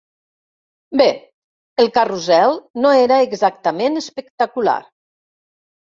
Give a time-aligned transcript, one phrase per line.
[1.01, 1.05] Bé,
[1.83, 4.79] el carrusel no era exactament espectacular.